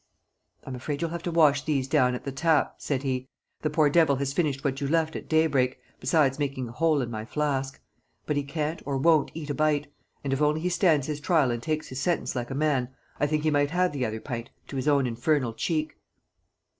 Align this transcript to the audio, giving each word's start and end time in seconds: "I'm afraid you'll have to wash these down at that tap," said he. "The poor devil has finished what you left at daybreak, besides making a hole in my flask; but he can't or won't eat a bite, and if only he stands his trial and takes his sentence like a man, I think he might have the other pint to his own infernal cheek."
"I'm 0.63 0.73
afraid 0.73 0.99
you'll 0.99 1.11
have 1.11 1.21
to 1.21 1.31
wash 1.31 1.61
these 1.63 1.87
down 1.87 2.15
at 2.15 2.23
that 2.23 2.35
tap," 2.35 2.77
said 2.79 3.03
he. 3.03 3.29
"The 3.61 3.69
poor 3.69 3.87
devil 3.87 4.15
has 4.15 4.33
finished 4.33 4.63
what 4.63 4.81
you 4.81 4.87
left 4.87 5.15
at 5.15 5.29
daybreak, 5.29 5.79
besides 5.99 6.39
making 6.39 6.67
a 6.67 6.71
hole 6.71 7.01
in 7.03 7.11
my 7.11 7.23
flask; 7.23 7.79
but 8.25 8.35
he 8.35 8.41
can't 8.41 8.81
or 8.87 8.97
won't 8.97 9.29
eat 9.35 9.51
a 9.51 9.53
bite, 9.53 9.93
and 10.23 10.33
if 10.33 10.41
only 10.41 10.61
he 10.61 10.69
stands 10.69 11.05
his 11.05 11.19
trial 11.21 11.51
and 11.51 11.61
takes 11.61 11.89
his 11.89 11.99
sentence 12.01 12.35
like 12.35 12.49
a 12.49 12.55
man, 12.55 12.89
I 13.19 13.27
think 13.27 13.43
he 13.43 13.51
might 13.51 13.69
have 13.69 13.91
the 13.93 14.07
other 14.07 14.19
pint 14.19 14.49
to 14.69 14.75
his 14.75 14.87
own 14.87 15.05
infernal 15.05 15.53
cheek." 15.53 15.95